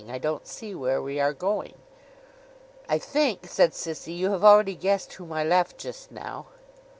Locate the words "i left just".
5.31-6.11